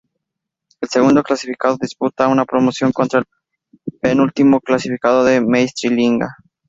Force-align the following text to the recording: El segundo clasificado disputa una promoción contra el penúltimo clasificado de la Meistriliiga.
El 0.81 0.89
segundo 0.89 1.21
clasificado 1.21 1.77
disputa 1.79 2.27
una 2.27 2.43
promoción 2.43 2.91
contra 2.91 3.19
el 3.19 3.27
penúltimo 3.99 4.59
clasificado 4.59 5.23
de 5.23 5.39
la 5.41 5.45
Meistriliiga. 5.45 6.37